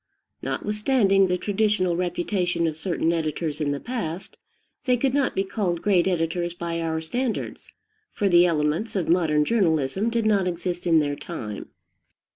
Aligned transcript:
Notwithstanding 0.41 1.27
the 1.27 1.37
traditional 1.37 1.95
reputation 1.95 2.65
of 2.65 2.75
certain 2.75 3.13
editors 3.13 3.61
in 3.61 3.69
the 3.69 3.79
past, 3.79 4.35
they 4.85 4.97
could 4.97 5.13
not 5.13 5.35
be 5.35 5.43
called 5.43 5.83
great 5.83 6.07
editors 6.07 6.55
by 6.55 6.81
our 6.81 7.01
standards; 7.01 7.75
for 8.11 8.27
the 8.27 8.47
elements 8.47 8.95
of 8.95 9.07
modern 9.07 9.45
journalism 9.45 10.09
did 10.09 10.25
not 10.25 10.47
exist 10.47 10.87
in 10.87 10.97
their 11.01 11.15
time. 11.15 11.69